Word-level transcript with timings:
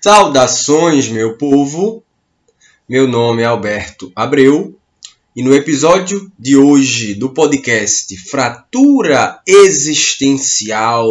Saudações, 0.00 1.08
meu 1.08 1.36
povo! 1.36 2.02
Meu 2.88 3.06
nome 3.06 3.42
é 3.42 3.44
Alberto 3.44 4.10
Abreu 4.16 4.76
e 5.36 5.42
no 5.42 5.54
episódio 5.54 6.30
de 6.38 6.56
hoje 6.56 7.14
do 7.14 7.30
podcast 7.30 8.16
Fratura 8.16 9.40
Existencial 9.46 11.06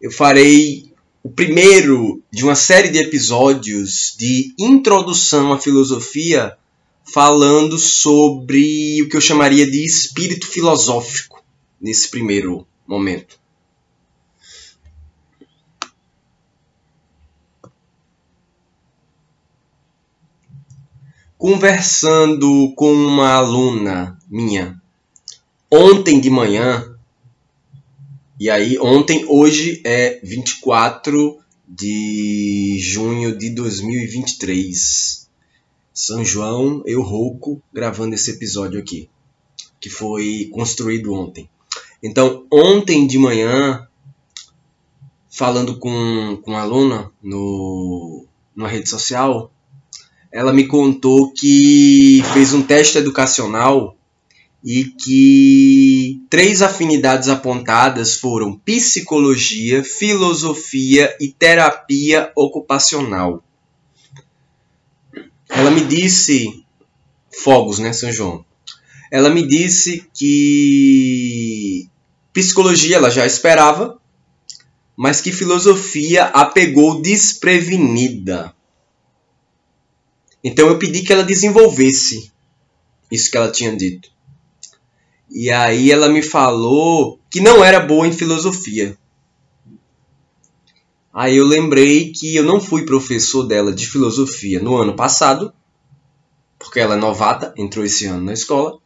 eu 0.00 0.10
farei 0.12 0.92
o 1.22 1.28
primeiro 1.28 2.22
de 2.30 2.44
uma 2.44 2.54
série 2.54 2.88
de 2.88 2.98
episódios 2.98 4.14
de 4.16 4.54
introdução 4.58 5.52
à 5.52 5.58
filosofia 5.58 6.56
falando 7.04 7.78
sobre 7.78 9.02
o 9.02 9.08
que 9.08 9.16
eu 9.16 9.20
chamaria 9.20 9.70
de 9.70 9.84
espírito 9.84 10.46
filosófico 10.46 11.42
nesse 11.80 12.08
primeiro 12.08 12.66
momento. 12.86 13.40
conversando 21.40 22.74
com 22.76 22.92
uma 22.92 23.32
aluna 23.32 24.18
minha 24.28 24.78
ontem 25.72 26.20
de 26.20 26.28
manhã, 26.28 26.94
e 28.38 28.50
aí 28.50 28.78
ontem, 28.78 29.24
hoje 29.28 29.80
é 29.84 30.20
24 30.22 31.38
de 31.66 32.78
junho 32.80 33.38
de 33.38 33.50
2023. 33.50 35.19
São 36.02 36.24
João, 36.24 36.82
eu 36.86 37.02
rouco, 37.02 37.62
gravando 37.70 38.14
esse 38.14 38.30
episódio 38.30 38.80
aqui, 38.80 39.10
que 39.78 39.90
foi 39.90 40.48
construído 40.50 41.12
ontem. 41.12 41.46
Então, 42.02 42.46
ontem 42.50 43.06
de 43.06 43.18
manhã, 43.18 43.86
falando 45.28 45.78
com, 45.78 46.40
com 46.42 46.52
uma 46.52 46.62
aluna 46.62 47.12
no, 47.22 48.24
numa 48.56 48.66
rede 48.66 48.88
social, 48.88 49.52
ela 50.32 50.54
me 50.54 50.66
contou 50.66 51.34
que 51.34 52.22
fez 52.32 52.54
um 52.54 52.62
teste 52.62 52.96
educacional 52.96 53.94
e 54.64 54.84
que 54.84 56.22
três 56.30 56.62
afinidades 56.62 57.28
apontadas 57.28 58.14
foram 58.16 58.58
psicologia, 58.58 59.84
filosofia 59.84 61.14
e 61.20 61.28
terapia 61.28 62.32
ocupacional. 62.34 63.44
Ela 65.50 65.70
me 65.70 65.84
disse, 65.84 66.64
fogos, 67.42 67.78
né, 67.78 67.92
São 67.92 68.10
João? 68.12 68.44
Ela 69.10 69.28
me 69.28 69.46
disse 69.46 70.08
que 70.14 71.88
psicologia 72.32 72.96
ela 72.96 73.10
já 73.10 73.26
esperava, 73.26 74.00
mas 74.96 75.20
que 75.20 75.32
filosofia 75.32 76.26
a 76.26 76.44
pegou 76.44 77.00
desprevenida. 77.02 78.54
Então 80.42 80.68
eu 80.68 80.78
pedi 80.78 81.02
que 81.02 81.12
ela 81.12 81.24
desenvolvesse 81.24 82.32
isso 83.10 83.30
que 83.30 83.36
ela 83.36 83.50
tinha 83.50 83.76
dito. 83.76 84.10
E 85.30 85.50
aí 85.50 85.90
ela 85.90 86.08
me 86.08 86.22
falou 86.22 87.18
que 87.30 87.40
não 87.40 87.64
era 87.64 87.80
boa 87.80 88.06
em 88.06 88.12
filosofia. 88.12 88.96
Aí 91.12 91.36
eu 91.36 91.44
lembrei 91.44 92.12
que 92.12 92.36
eu 92.36 92.44
não 92.44 92.60
fui 92.60 92.84
professor 92.84 93.42
dela 93.42 93.72
de 93.72 93.86
filosofia 93.86 94.60
no 94.60 94.76
ano 94.76 94.94
passado, 94.94 95.52
porque 96.58 96.78
ela 96.78 96.94
é 96.94 96.98
novata, 96.98 97.52
entrou 97.56 97.84
esse 97.84 98.06
ano 98.06 98.24
na 98.24 98.32
escola. 98.32 98.78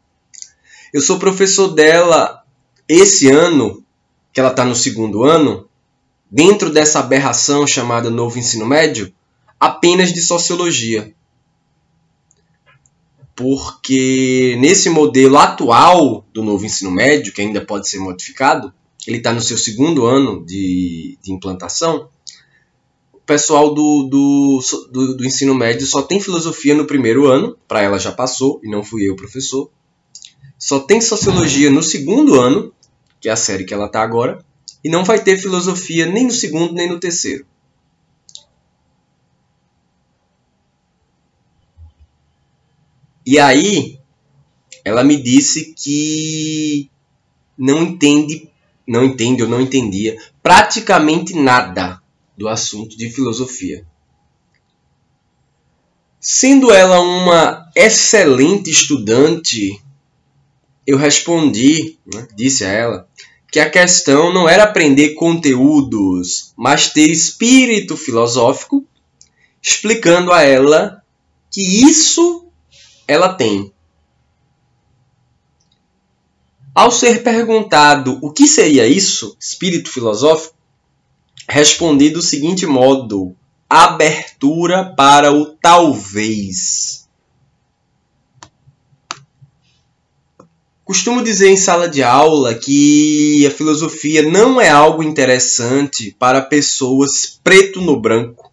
Eu 0.93 1.01
sou 1.01 1.19
professor 1.19 1.69
dela 1.69 2.43
esse 2.89 3.29
ano, 3.29 3.85
que 4.33 4.41
ela 4.41 4.51
está 4.51 4.65
no 4.65 4.75
segundo 4.75 5.25
ano, 5.25 5.69
dentro 6.31 6.71
dessa 6.71 7.01
aberração 7.01 7.67
chamada 7.67 8.11
novo 8.11 8.39
ensino 8.39 8.65
médio, 8.65 9.13
apenas 9.61 10.13
de 10.13 10.21
sociologia 10.23 11.15
porque 13.35 14.57
nesse 14.61 14.89
modelo 14.89 15.37
atual 15.39 16.25
do 16.33 16.43
novo 16.43 16.65
ensino 16.65 16.91
médio, 16.91 17.33
que 17.33 17.41
ainda 17.41 17.61
pode 17.61 17.89
ser 17.89 17.99
modificado, 17.99 18.73
ele 19.07 19.19
está 19.19 19.33
no 19.33 19.41
seu 19.41 19.59
segundo 19.59 20.07
ano 20.07 20.45
de, 20.45 21.19
de, 21.23 21.33
implantação. 21.33 22.09
Pessoal 23.27 23.73
do, 23.73 24.03
do, 24.05 24.61
do, 24.91 25.17
do 25.17 25.25
ensino 25.25 25.55
médio 25.55 25.87
só 25.87 26.03
tem 26.03 26.21
filosofia 26.21 26.75
no 26.75 26.87
primeiro 26.87 27.27
ano, 27.27 27.57
para 27.67 27.81
ela 27.81 27.99
já 27.99 28.13
passou, 28.13 28.61
e 28.63 28.69
não 28.69 28.85
fui 28.85 29.09
eu 29.09 29.17
professor. 29.17 29.71
Só 30.59 30.79
tem 30.79 31.01
sociologia 31.01 31.71
no 31.71 31.83
segundo 31.83 32.39
ano, 32.39 32.73
que 33.19 33.29
é 33.29 33.33
a 33.33 33.37
série 33.37 33.65
que 33.65 33.73
ela 33.73 33.87
está 33.87 34.03
agora, 34.03 34.45
e 34.83 34.91
não 34.91 35.05
vai 35.05 35.23
ter 35.23 35.39
filosofia 35.39 36.05
nem 36.05 36.27
no 36.27 36.33
segundo 36.33 36.75
nem 36.75 36.89
no 36.89 37.01
terceiro. 37.01 37.47
E 43.27 43.39
aí, 43.39 43.99
ela 44.85 45.03
me 45.03 45.17
disse 45.23 45.73
que 45.73 46.91
não 47.57 47.83
entende, 47.83 48.51
não 48.87 49.03
entende 49.03 49.43
ou 49.43 49.49
não 49.49 49.63
entendia 49.63 50.19
praticamente 50.43 51.35
nada 51.35 52.04
do 52.37 52.49
assunto 52.49 52.97
de 52.97 53.11
filosofia. 53.11 53.87
Sendo 56.21 56.73
ela 56.73 57.01
uma 57.01 57.71
excelente 57.77 58.71
estudante, 58.71 59.81
eu 60.87 60.97
respondi, 60.97 61.99
né, 62.07 62.27
disse 62.35 62.65
a 62.65 62.69
ela, 62.69 63.09
que 63.53 63.61
a 63.61 63.71
questão 63.71 64.33
não 64.33 64.49
era 64.49 64.65
aprender 64.65 65.15
conteúdos, 65.15 66.53
mas 66.57 66.91
ter 66.91 67.09
espírito 67.11 67.97
filosófico, 67.97 68.85
explicando 69.63 70.33
a 70.33 70.43
ela 70.43 71.03
que 71.51 71.61
isso 71.61 72.49
ela 73.07 73.33
tem. 73.33 73.73
Ao 76.75 76.91
ser 76.91 77.23
perguntado 77.23 78.19
o 78.21 78.33
que 78.33 78.49
seria 78.49 78.87
isso, 78.89 79.37
espírito 79.39 79.89
filosófico, 79.89 80.57
respondi 81.49 82.11
do 82.11 82.23
seguinte 82.23 82.67
modo: 82.67 83.35
abertura 83.69 84.95
para 84.97 85.33
o 85.33 85.47
talvez. 85.47 87.05
Costumo 90.85 91.23
dizer 91.23 91.49
em 91.49 91.57
sala 91.57 91.89
de 91.89 92.03
aula 92.03 92.55
que 92.55 93.47
a 93.47 93.51
filosofia 93.51 94.23
não 94.23 94.61
é 94.61 94.69
algo 94.69 95.03
interessante 95.03 96.15
para 96.19 96.43
pessoas 96.43 97.41
preto 97.43 97.81
no 97.81 97.99
branco, 97.99 98.53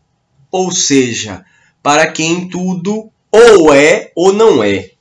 ou 0.50 0.72
seja, 0.72 1.44
para 1.84 2.10
quem 2.10 2.48
tudo 2.48 3.12
ou 3.30 3.74
é 3.74 4.12
ou 4.16 4.32
não 4.32 4.64
é. 4.64 4.92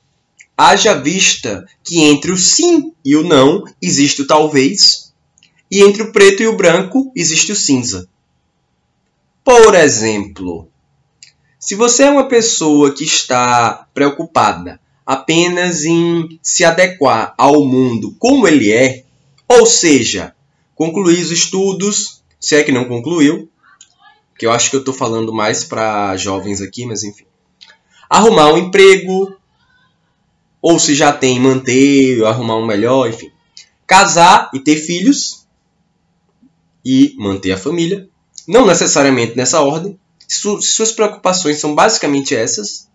Haja 0.57 0.93
vista 0.93 1.65
que 1.83 2.03
entre 2.03 2.31
o 2.31 2.37
sim 2.37 2.93
e 3.03 3.15
o 3.15 3.23
não 3.23 3.63
existe 3.81 4.21
o 4.21 4.27
talvez, 4.27 5.10
e 5.71 5.81
entre 5.81 6.03
o 6.03 6.11
preto 6.11 6.43
e 6.43 6.47
o 6.47 6.55
branco 6.55 7.11
existe 7.15 7.51
o 7.51 7.55
cinza. 7.55 8.09
Por 9.43 9.73
exemplo, 9.73 10.67
se 11.57 11.75
você 11.75 12.03
é 12.03 12.11
uma 12.11 12.27
pessoa 12.27 12.93
que 12.93 13.03
está 13.03 13.87
preocupada 13.93 14.79
apenas 15.05 15.85
em 15.85 16.39
se 16.43 16.63
adequar 16.63 17.33
ao 17.37 17.65
mundo 17.65 18.15
como 18.19 18.47
ele 18.47 18.71
é, 18.71 19.03
ou 19.47 19.65
seja, 19.65 20.35
concluir 20.75 21.21
os 21.23 21.31
estudos, 21.31 22.21
se 22.39 22.55
é 22.55 22.63
que 22.63 22.71
não 22.71 22.85
concluiu, 22.85 23.49
que 24.37 24.45
eu 24.45 24.51
acho 24.51 24.69
que 24.69 24.75
eu 24.75 24.81
estou 24.81 24.93
falando 24.93 25.33
mais 25.33 25.63
para 25.63 26.15
jovens 26.17 26.61
aqui, 26.61 26.85
mas 26.85 27.03
enfim 27.03 27.25
arrumar 28.11 28.51
um 28.51 28.57
emprego, 28.57 29.33
ou 30.61 30.77
se 30.77 30.93
já 30.93 31.13
tem, 31.13 31.39
manter, 31.39 32.21
arrumar 32.25 32.57
um 32.57 32.65
melhor, 32.65 33.07
enfim. 33.07 33.31
Casar 33.87 34.51
e 34.53 34.59
ter 34.59 34.75
filhos 34.75 35.40
e 36.83 37.15
manter 37.17 37.51
a 37.51 37.57
família. 37.57 38.09
Não 38.47 38.65
necessariamente 38.65 39.35
nessa 39.35 39.61
ordem. 39.61 39.99
Suas 40.27 40.91
preocupações 40.91 41.59
são 41.59 41.75
basicamente 41.75 42.35
essas. 42.35 42.89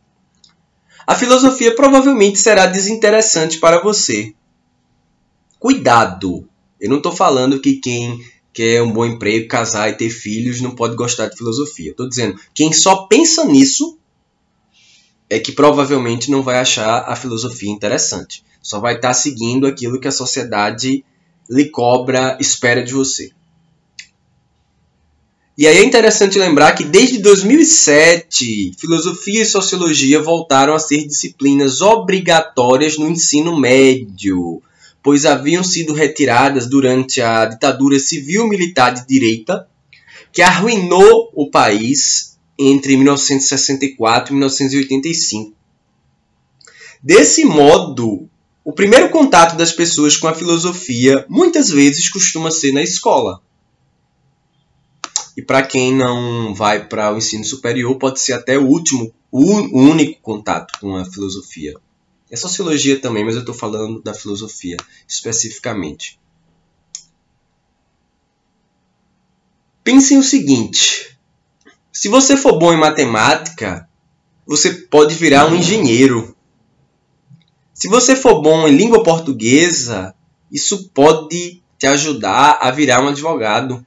A 1.07 1.15
filosofia 1.15 1.75
provavelmente 1.75 2.39
será 2.39 2.67
desinteressante 2.67 3.59
para 3.59 3.81
você. 3.81 4.35
Cuidado! 5.59 6.49
Eu 6.81 6.91
não 6.91 6.97
estou 6.97 7.13
falando 7.13 7.61
que 7.61 7.75
quem 7.75 8.21
quer 8.53 8.83
um 8.83 8.91
bom 8.91 9.05
emprego, 9.05 9.49
casar 9.49 9.91
e 9.91 9.97
ter 9.97 10.09
filhos 10.09 10.61
não 10.61 10.75
pode 10.75 10.97
gostar 10.97 11.29
de 11.29 11.37
filosofia. 11.37 11.91
Estou 11.91 12.09
dizendo, 12.09 12.41
quem 12.55 12.73
só 12.73 13.07
pensa 13.07 13.45
nisso 13.45 13.99
é 15.29 15.39
que 15.39 15.53
provavelmente 15.53 16.31
não 16.31 16.43
vai 16.43 16.59
achar 16.59 17.05
a 17.07 17.15
filosofia 17.15 17.71
interessante. 17.71 18.43
Só 18.63 18.81
vai 18.81 18.97
estar 18.97 19.09
tá 19.09 19.15
seguindo 19.15 19.67
aquilo 19.67 20.01
que 20.01 20.09
a 20.09 20.13
sociedade 20.13 21.05
lhe 21.49 21.69
cobra, 21.69 22.37
espera 22.41 22.83
de 22.83 22.93
você. 22.93 23.31
E 25.59 25.67
aí 25.67 25.79
é 25.79 25.85
interessante 25.85 26.39
lembrar 26.39 26.75
que 26.75 26.85
desde 26.85 27.17
2007, 27.17 28.73
filosofia 28.79 29.41
e 29.41 29.47
sociologia 29.47 30.21
voltaram 30.21 30.75
a 30.75 30.79
ser 30.79 31.07
disciplinas 31.07 31.81
obrigatórias 31.81 32.99
no 32.99 33.09
ensino 33.09 33.59
médio, 33.59 34.63
pois 35.03 35.25
haviam 35.25 35.65
sido 35.65 35.95
retiradas 35.95 36.67
durante 36.67 37.23
a 37.23 37.47
ditadura 37.47 37.99
civil-militar 37.99 38.93
de 38.93 39.07
direita, 39.07 39.67
que 40.31 40.43
arruinou 40.43 41.31
o 41.35 41.51
país 41.51 42.37
entre 42.59 42.95
1964 42.95 44.33
e 44.33 44.35
1985. 44.35 45.55
Desse 47.03 47.47
modo, 47.47 48.29
o 48.63 48.75
primeiro 48.75 49.09
contato 49.09 49.57
das 49.57 49.73
pessoas 49.73 50.19
com 50.19 50.29
a 50.29 50.35
filosofia 50.35 51.25
muitas 51.31 51.71
vezes 51.71 52.11
costuma 52.11 52.51
ser 52.51 52.73
na 52.73 52.83
escola. 52.83 53.41
E 55.37 55.43
para 55.43 55.63
quem 55.63 55.95
não 55.95 56.55
vai 56.55 56.89
para 56.89 57.13
o 57.13 57.19
ensino 57.19 57.45
superior, 57.45 57.97
pode 57.97 58.21
ser 58.21 58.33
até 58.33 58.57
o 58.57 58.67
último, 58.67 59.13
o 59.31 59.79
único 59.79 60.21
contato 60.23 60.79
com 60.81 60.97
a 60.97 61.05
filosofia. 61.05 61.75
É 62.31 62.37
sociologia 62.37 62.99
também, 62.99 63.25
mas 63.25 63.35
eu 63.35 63.41
estou 63.41 63.55
falando 63.55 64.03
da 64.03 64.15
filosofia 64.15 64.77
especificamente. 65.07 66.19
Pensem 69.85 70.19
o 70.19 70.23
seguinte: 70.23 71.17
se 71.93 72.09
você 72.09 72.37
for 72.37 72.59
bom 72.59 72.73
em 72.73 72.81
matemática, 72.81 73.89
você 74.47 74.73
pode 74.73 75.15
virar 75.15 75.47
um 75.47 75.57
engenheiro. 75.57 76.35
Se 77.75 77.89
você 77.89 78.17
for 78.17 78.41
bom 78.41 78.67
em 78.67 78.75
língua 78.75 79.03
portuguesa, 79.03 80.15
isso 80.51 80.89
pode 80.89 81.63
te 81.79 81.87
ajudar 81.87 82.59
a 82.61 82.71
virar 82.71 83.03
um 83.03 83.09
advogado 83.09 83.85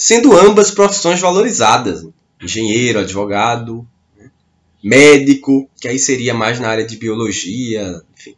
sendo 0.00 0.34
ambas 0.34 0.70
profissões 0.70 1.20
valorizadas. 1.20 2.06
Engenheiro, 2.40 3.00
advogado, 3.00 3.86
né? 4.16 4.30
médico, 4.82 5.68
que 5.78 5.86
aí 5.86 5.98
seria 5.98 6.32
mais 6.32 6.58
na 6.58 6.70
área 6.70 6.86
de 6.86 6.96
biologia, 6.96 8.02
enfim. 8.16 8.34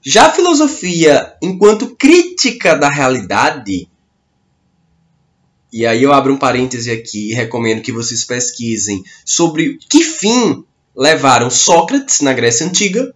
Já 0.00 0.28
a 0.28 0.32
filosofia, 0.32 1.34
enquanto 1.42 1.94
crítica 1.94 2.74
da 2.74 2.88
realidade, 2.88 3.86
e 5.70 5.84
aí 5.84 6.02
eu 6.02 6.14
abro 6.14 6.32
um 6.32 6.38
parêntese 6.38 6.90
aqui 6.90 7.30
e 7.30 7.34
recomendo 7.34 7.82
que 7.82 7.92
vocês 7.92 8.24
pesquisem 8.24 9.04
sobre 9.26 9.78
que 9.90 10.02
fim 10.02 10.64
levaram 10.96 11.50
Sócrates 11.50 12.22
na 12.22 12.32
Grécia 12.32 12.66
Antiga 12.66 13.14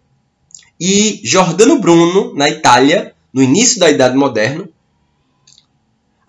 e 0.78 1.22
Giordano 1.24 1.80
Bruno 1.80 2.34
na 2.34 2.50
Itália 2.50 3.14
no 3.32 3.42
início 3.42 3.80
da 3.80 3.90
Idade 3.90 4.14
Moderna, 4.14 4.68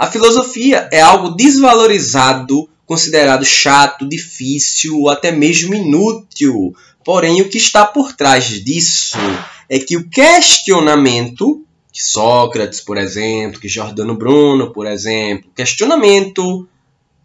a 0.03 0.11
filosofia 0.11 0.89
é 0.91 0.99
algo 0.99 1.29
desvalorizado, 1.29 2.69
considerado 2.85 3.45
chato, 3.45 4.07
difícil 4.07 4.99
ou 4.99 5.09
até 5.09 5.31
mesmo 5.31 5.73
inútil. 5.73 6.75
Porém, 7.05 7.41
o 7.41 7.47
que 7.47 7.57
está 7.57 7.85
por 7.85 8.11
trás 8.11 8.43
disso 8.63 9.17
é 9.69 9.79
que 9.79 9.95
o 9.95 10.09
questionamento, 10.09 11.65
que 11.89 12.03
Sócrates, 12.03 12.81
por 12.81 12.97
exemplo, 12.97 13.61
que 13.61 13.69
Giordano 13.69 14.13
Bruno, 14.13 14.73
por 14.73 14.85
exemplo, 14.85 15.49
questionamento 15.55 16.67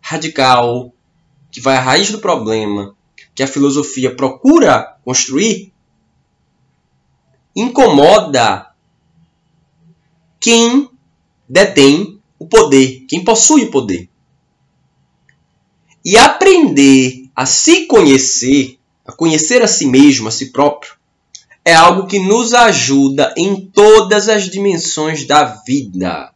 radical, 0.01 0.93
que 1.51 1.61
vai 1.61 1.77
à 1.77 1.81
raiz 1.81 2.13
do 2.13 2.21
problema, 2.21 2.95
que 3.35 3.43
a 3.43 3.49
filosofia 3.49 4.15
procura 4.15 4.97
construir, 5.05 5.73
incomoda 7.57 8.69
quem 10.39 10.89
detém 11.49 12.18
o 12.38 12.46
poder, 12.46 13.05
quem 13.08 13.25
possui 13.25 13.64
o 13.64 13.70
poder. 13.70 14.08
E 16.05 16.17
aprender 16.17 17.29
a 17.35 17.44
se 17.44 17.87
conhecer, 17.87 18.79
a 19.06 19.12
conhecer 19.12 19.62
a 19.62 19.69
si 19.69 19.87
mesmo, 19.87 20.29
a 20.29 20.31
si 20.31 20.52
próprio, 20.52 20.93
é 21.64 21.75
algo 21.75 22.06
que 22.06 22.19
nos 22.19 22.55
ajuda 22.55 23.35
em 23.37 23.61
todas 23.61 24.29
as 24.29 24.49
dimensões 24.49 25.26
da 25.26 25.44
vida. 25.67 26.32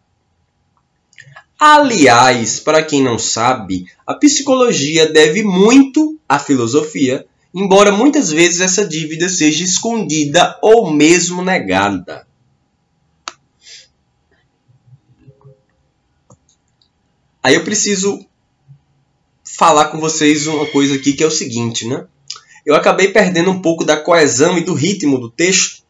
Aliás, 1.59 2.59
para 2.59 2.83
quem 2.83 3.03
não 3.03 3.19
sabe, 3.19 3.87
a 4.07 4.15
psicologia 4.15 5.11
deve 5.13 5.45
muito 5.45 6.19
à 6.29 6.39
filosofia, 6.39 7.25
embora 7.55 7.93
muitas 7.93 8.31
vezes 8.33 8.61
essa 8.61 8.85
dívida 8.85 9.29
seja 9.29 9.63
escondida 9.63 10.59
ou 10.61 10.91
mesmo 10.91 11.41
negada. 11.41 12.27
Aí 17.43 17.55
eu 17.55 17.65
preciso 17.65 18.25
falar 19.45 19.87
com 19.87 19.99
vocês 19.99 20.47
uma 20.47 20.67
coisa 20.67 20.95
aqui 20.95 21.13
que 21.13 21.25
é 21.25 21.27
o 21.27 21.31
seguinte, 21.31 21.87
né? 21.87 22.07
Eu 22.65 22.75
acabei 22.75 23.09
perdendo 23.09 23.51
um 23.51 23.61
pouco 23.61 23.85
da 23.85 23.97
coesão 23.97 24.57
e 24.57 24.61
do 24.61 24.75
ritmo 24.75 25.19
do 25.19 25.29
texto. 25.29 25.83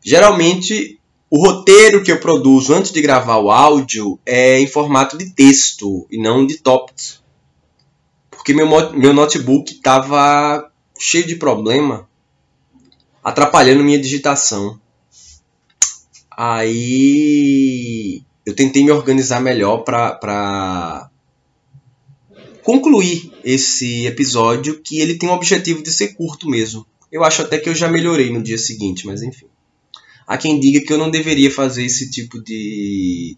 Geralmente, 0.00 1.00
o 1.28 1.38
roteiro 1.44 2.04
que 2.04 2.12
eu 2.12 2.20
produzo 2.20 2.72
antes 2.72 2.92
de 2.92 3.02
gravar 3.02 3.38
o 3.38 3.50
áudio 3.50 4.20
é 4.24 4.60
em 4.60 4.68
formato 4.68 5.18
de 5.18 5.30
texto 5.30 6.06
e 6.08 6.16
não 6.16 6.46
de 6.46 6.58
tópicos. 6.58 7.22
Porque 8.30 8.54
meu, 8.54 8.68
meu 8.92 9.12
notebook 9.12 9.72
estava 9.72 10.70
cheio 10.96 11.26
de 11.26 11.34
problema, 11.34 12.08
atrapalhando 13.22 13.82
minha 13.82 13.98
digitação. 13.98 14.78
Aí 16.30 18.22
eu 18.44 18.54
tentei 18.54 18.84
me 18.84 18.90
organizar 18.90 19.40
melhor 19.40 19.78
para 19.78 21.10
concluir 22.62 23.32
esse 23.44 24.06
episódio 24.06 24.80
que 24.80 25.00
ele 25.00 25.14
tem 25.14 25.28
o 25.28 25.32
objetivo 25.32 25.82
de 25.82 25.92
ser 25.92 26.14
curto 26.14 26.48
mesmo. 26.48 26.86
Eu 27.10 27.22
acho 27.22 27.42
até 27.42 27.58
que 27.58 27.68
eu 27.68 27.74
já 27.74 27.88
melhorei 27.88 28.30
no 28.30 28.42
dia 28.42 28.58
seguinte, 28.58 29.06
mas 29.06 29.22
enfim. 29.22 29.46
Há 30.26 30.38
quem 30.38 30.58
diga 30.58 30.80
que 30.80 30.92
eu 30.92 30.98
não 30.98 31.10
deveria 31.10 31.50
fazer 31.50 31.84
esse 31.84 32.10
tipo 32.10 32.42
de, 32.42 33.36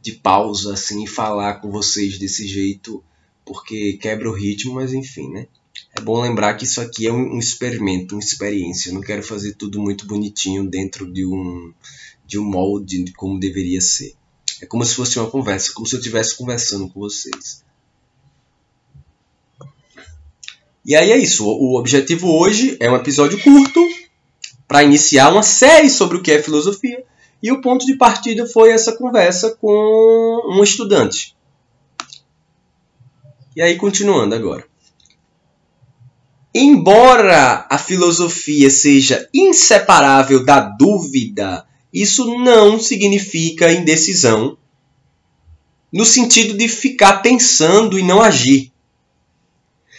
de 0.00 0.12
pausa 0.12 0.74
assim 0.74 1.04
e 1.04 1.06
falar 1.06 1.54
com 1.54 1.70
vocês 1.70 2.18
desse 2.18 2.46
jeito, 2.46 3.02
porque 3.44 3.94
quebra 3.94 4.30
o 4.30 4.34
ritmo, 4.34 4.74
mas 4.74 4.92
enfim, 4.92 5.30
né? 5.30 5.46
É 5.96 6.00
bom 6.00 6.20
lembrar 6.20 6.54
que 6.54 6.64
isso 6.64 6.80
aqui 6.80 7.06
é 7.06 7.12
um 7.12 7.38
experimento, 7.38 8.14
uma 8.14 8.20
experiência. 8.20 8.90
Eu 8.90 8.94
não 8.94 9.00
quero 9.00 9.22
fazer 9.22 9.54
tudo 9.54 9.80
muito 9.80 10.06
bonitinho 10.06 10.68
dentro 10.68 11.10
de 11.10 11.24
um, 11.24 11.72
de 12.26 12.38
um 12.38 12.44
molde 12.44 13.02
de 13.02 13.12
como 13.12 13.40
deveria 13.40 13.80
ser. 13.80 14.17
É 14.60 14.66
como 14.66 14.84
se 14.84 14.94
fosse 14.94 15.18
uma 15.18 15.30
conversa, 15.30 15.72
como 15.72 15.86
se 15.86 15.94
eu 15.94 15.98
estivesse 15.98 16.36
conversando 16.36 16.88
com 16.88 17.00
vocês. 17.00 17.64
E 20.84 20.96
aí 20.96 21.12
é 21.12 21.18
isso. 21.18 21.46
O 21.46 21.78
objetivo 21.78 22.28
hoje 22.28 22.76
é 22.80 22.90
um 22.90 22.96
episódio 22.96 23.40
curto 23.42 23.80
para 24.66 24.82
iniciar 24.82 25.30
uma 25.30 25.42
série 25.42 25.90
sobre 25.90 26.16
o 26.16 26.22
que 26.22 26.32
é 26.32 26.42
filosofia. 26.42 27.04
E 27.42 27.52
o 27.52 27.60
ponto 27.60 27.86
de 27.86 27.96
partida 27.96 28.46
foi 28.46 28.70
essa 28.70 28.96
conversa 28.96 29.56
com 29.60 30.42
um 30.50 30.62
estudante. 30.62 31.36
E 33.54 33.62
aí, 33.62 33.76
continuando 33.76 34.34
agora. 34.34 34.64
Embora 36.54 37.66
a 37.70 37.78
filosofia 37.78 38.70
seja 38.70 39.28
inseparável 39.32 40.44
da 40.44 40.60
dúvida 40.60 41.66
isso 41.92 42.38
não 42.38 42.78
significa 42.78 43.72
indecisão, 43.72 44.56
no 45.92 46.04
sentido 46.04 46.56
de 46.56 46.68
ficar 46.68 47.22
pensando 47.22 47.98
e 47.98 48.02
não 48.02 48.20
agir. 48.20 48.70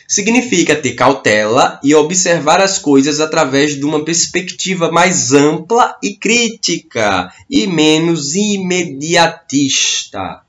Significa 0.07 0.75
ter 0.75 0.93
cautela 0.93 1.79
e 1.83 1.93
observar 1.93 2.61
as 2.61 2.79
coisas 2.79 3.19
através 3.19 3.75
de 3.75 3.85
uma 3.85 4.03
perspectiva 4.03 4.91
mais 4.91 5.33
ampla 5.33 5.95
e 6.01 6.15
crítica 6.15 7.31
e 7.49 7.67
menos 7.67 8.35
imediatista. 8.35 10.41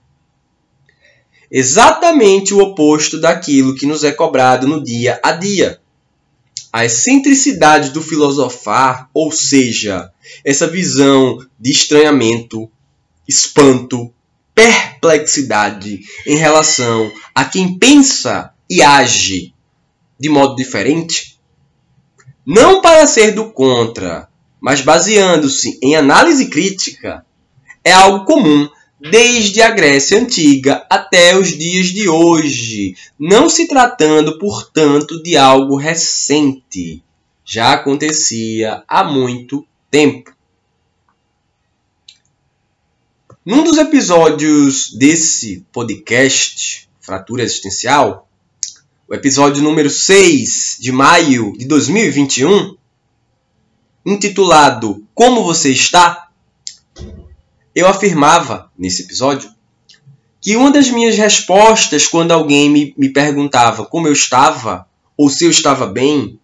Exatamente 1.51 2.55
o 2.55 2.61
oposto 2.61 3.21
daquilo 3.21 3.75
que 3.75 3.85
nos 3.85 4.05
é 4.05 4.13
cobrado 4.13 4.69
no 4.69 4.83
dia 4.83 5.21
a 5.23 5.33
dia. 5.33 5.80
A 6.73 6.85
excentricidade 6.85 7.91
do 7.91 8.01
filosofar, 8.01 9.09
ou 9.13 9.33
seja, 9.33 10.13
essa 10.45 10.67
visão 10.67 11.39
de 11.59 11.71
estranhamento, 11.71 12.71
espanto, 13.27 14.13
perplexidade 14.55 16.01
em 16.27 16.37
relação 16.37 17.11
a 17.35 17.45
quem 17.45 17.79
pensa 17.79 18.53
e 18.69 18.83
age 18.83 19.55
de 20.21 20.29
modo 20.29 20.55
diferente, 20.55 21.41
não 22.47 22.83
para 22.83 23.07
ser 23.07 23.33
do 23.33 23.51
contra, 23.51 24.29
mas 24.61 24.83
baseando-se 24.83 25.79
em 25.83 25.97
análise 25.97 26.51
crítica, 26.51 27.25
é 27.83 27.91
algo 27.91 28.27
comum 28.27 28.69
desde 29.01 29.63
a 29.63 29.71
Grécia 29.71 30.21
Antiga 30.21 30.87
até 30.91 31.37
os 31.37 31.49
dias 31.49 31.87
de 31.87 32.09
hoje, 32.09 32.95
não 33.19 33.49
se 33.49 33.67
tratando, 33.67 34.39
portanto, 34.39 35.23
de 35.23 35.37
algo 35.37 35.77
recente. 35.77 37.03
Já 37.45 37.73
acontecia 37.73 38.85
há 38.87 39.03
muito 39.03 39.67
tempo. 39.91 40.33
Num 43.45 43.65
dos 43.65 43.79
episódios 43.79 44.93
desse 44.93 45.65
podcast, 45.73 46.89
Fratura 47.01 47.43
Existencial, 47.43 48.29
o 49.09 49.15
episódio 49.15 49.63
número 49.63 49.89
6 49.89 50.77
de 50.79 50.93
maio 50.93 51.53
de 51.57 51.65
2021, 51.65 52.77
intitulado 54.05 55.05
Como 55.15 55.43
Você 55.43 55.71
Está, 55.73 56.30
eu 57.81 57.89
afirmava 57.89 58.71
nesse 58.79 59.03
episódio 59.03 59.51
que 60.41 60.57
uma 60.57 60.71
das 60.71 60.91
minhas 60.91 61.17
respostas 61.17 62.07
quando 62.07 62.33
alguém 62.33 62.71
me, 62.71 62.95
me 62.97 63.13
perguntava 63.13 63.85
como 63.85 64.07
eu 64.07 64.13
estava 64.13 64.87
ou 65.17 65.29
se 65.29 65.45
eu 65.45 65.51
estava 65.51 65.87
bem 65.87 66.39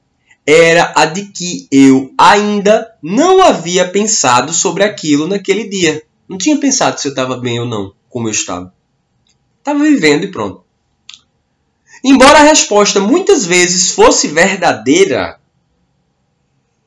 era 0.46 0.92
a 0.94 1.06
de 1.06 1.26
que 1.26 1.66
eu 1.72 2.12
ainda 2.16 2.94
não 3.02 3.42
havia 3.42 3.88
pensado 3.88 4.52
sobre 4.52 4.84
aquilo 4.84 5.26
naquele 5.26 5.68
dia. 5.68 6.02
Não 6.28 6.38
tinha 6.38 6.56
pensado 6.58 7.00
se 7.00 7.08
eu 7.08 7.10
estava 7.10 7.36
bem 7.36 7.58
ou 7.58 7.66
não, 7.66 7.92
como 8.08 8.28
eu 8.28 8.32
estava. 8.32 8.72
Estava 9.58 9.82
vivendo 9.82 10.24
e 10.24 10.30
pronto. 10.30 10.62
Embora 12.04 12.38
a 12.38 12.44
resposta 12.44 13.00
muitas 13.00 13.44
vezes 13.44 13.90
fosse 13.90 14.28
verdadeira, 14.28 15.40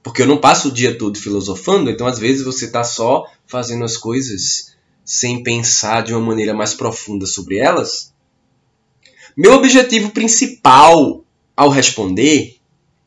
porque 0.02 0.22
eu 0.22 0.28
não 0.28 0.38
passo 0.38 0.70
o 0.70 0.72
dia 0.72 0.98
todo 0.98 1.20
filosofando, 1.20 1.90
então 1.90 2.08
às 2.08 2.18
vezes 2.20 2.44
você 2.44 2.66
está 2.66 2.84
só 2.84 3.26
fazendo 3.46 3.84
as 3.84 3.98
coisas 3.98 4.76
sem 5.04 5.44
pensar 5.44 6.04
de 6.04 6.14
uma 6.14 6.26
maneira 6.26 6.54
mais 6.54 6.74
profunda 6.74 7.26
sobre 7.26 7.58
elas. 7.58 8.14
Meu 9.36 9.54
objetivo 9.54 10.12
principal 10.12 11.24
ao 11.56 11.70
responder 11.70 12.58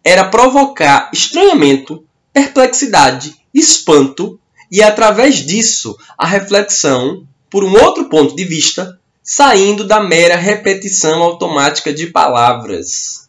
era 0.04 0.28
provocar 0.28 1.11
estranhamento, 1.12 2.04
perplexidade, 2.32 3.37
espanto 3.54 4.38
e, 4.70 4.82
através 4.82 5.46
disso, 5.46 5.96
a 6.16 6.26
reflexão 6.26 7.26
por 7.50 7.62
um 7.64 7.72
outro 7.82 8.08
ponto 8.08 8.34
de 8.34 8.44
vista, 8.44 8.99
saindo 9.22 9.84
da 9.84 10.00
mera 10.00 10.37
repetição 10.37 11.22
automática 11.22 11.92
de 11.92 12.06
palavras. 12.06 13.28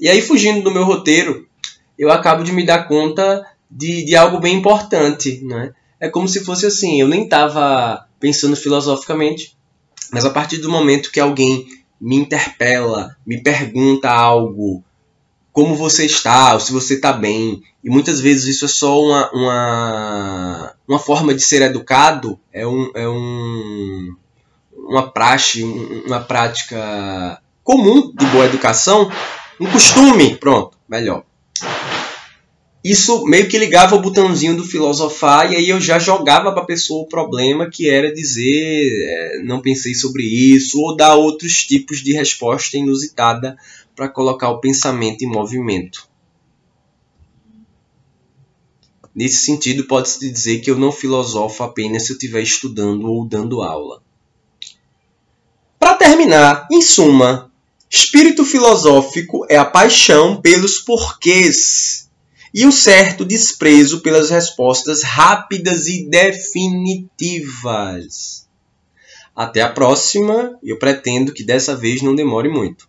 E 0.00 0.08
aí, 0.08 0.22
fugindo 0.22 0.62
do 0.62 0.70
meu 0.70 0.84
roteiro, 0.84 1.47
eu 1.98 2.10
acabo 2.10 2.44
de 2.44 2.52
me 2.52 2.64
dar 2.64 2.86
conta 2.86 3.44
de, 3.70 4.04
de 4.04 4.16
algo 4.16 4.38
bem 4.38 4.56
importante. 4.56 5.40
Né? 5.44 5.72
É 6.00 6.08
como 6.08 6.28
se 6.28 6.44
fosse 6.44 6.66
assim: 6.66 7.00
eu 7.00 7.08
nem 7.08 7.24
estava 7.24 8.06
pensando 8.20 8.56
filosoficamente, 8.56 9.56
mas 10.12 10.24
a 10.24 10.30
partir 10.30 10.58
do 10.58 10.70
momento 10.70 11.10
que 11.10 11.20
alguém 11.20 11.66
me 12.00 12.16
interpela, 12.16 13.16
me 13.26 13.42
pergunta 13.42 14.08
algo, 14.08 14.82
como 15.52 15.74
você 15.74 16.06
está, 16.06 16.54
ou 16.54 16.60
se 16.60 16.72
você 16.72 16.94
está 16.94 17.12
bem. 17.12 17.62
E 17.82 17.90
muitas 17.90 18.20
vezes 18.20 18.56
isso 18.56 18.64
é 18.64 18.68
só 18.68 19.00
uma, 19.00 19.30
uma, 19.32 20.74
uma 20.86 20.98
forma 20.98 21.34
de 21.34 21.42
ser 21.42 21.62
educado, 21.62 22.38
é, 22.52 22.66
um, 22.66 22.90
é 22.94 23.08
um, 23.08 24.14
uma 24.76 25.10
praxe, 25.10 25.64
uma 25.64 26.20
prática 26.20 27.40
comum 27.64 28.12
de 28.14 28.26
boa 28.26 28.46
educação, 28.46 29.10
um 29.60 29.66
costume, 29.66 30.36
pronto, 30.36 30.76
melhor. 30.88 31.24
Isso 32.82 33.24
meio 33.24 33.48
que 33.48 33.58
ligava 33.58 33.96
o 33.96 34.00
botãozinho 34.00 34.56
do 34.56 34.64
filosofar 34.64 35.52
e 35.52 35.56
aí 35.56 35.68
eu 35.68 35.80
já 35.80 35.98
jogava 35.98 36.52
para 36.52 36.62
a 36.62 36.66
pessoa 36.66 37.02
o 37.02 37.08
problema 37.08 37.68
que 37.68 37.88
era 37.88 38.14
dizer 38.14 38.88
é, 39.04 39.42
não 39.42 39.60
pensei 39.60 39.94
sobre 39.94 40.22
isso 40.22 40.80
ou 40.80 40.96
dar 40.96 41.16
outros 41.16 41.64
tipos 41.64 41.98
de 41.98 42.12
resposta 42.12 42.76
inusitada 42.76 43.58
para 43.96 44.08
colocar 44.08 44.48
o 44.50 44.60
pensamento 44.60 45.22
em 45.22 45.28
movimento. 45.28 46.08
Nesse 49.12 49.44
sentido, 49.44 49.84
pode-se 49.84 50.30
dizer 50.30 50.60
que 50.60 50.70
eu 50.70 50.78
não 50.78 50.92
filosofo 50.92 51.64
apenas 51.64 52.06
se 52.06 52.12
eu 52.12 52.14
estiver 52.14 52.40
estudando 52.40 53.10
ou 53.10 53.26
dando 53.26 53.62
aula. 53.62 54.00
Para 55.76 55.94
terminar, 55.94 56.68
em 56.70 56.80
suma, 56.80 57.50
espírito 57.90 58.44
filosófico 58.44 59.44
é 59.48 59.56
a 59.56 59.64
paixão 59.64 60.40
pelos 60.40 60.78
porquês 60.78 62.07
e 62.52 62.66
o 62.66 62.72
certo 62.72 63.24
desprezo 63.24 64.00
pelas 64.00 64.30
respostas 64.30 65.02
rápidas 65.02 65.86
e 65.86 66.08
definitivas. 66.08 68.46
Até 69.34 69.62
a 69.62 69.68
próxima, 69.68 70.58
eu 70.62 70.78
pretendo 70.78 71.32
que 71.32 71.44
dessa 71.44 71.76
vez 71.76 72.02
não 72.02 72.14
demore 72.14 72.48
muito. 72.48 72.87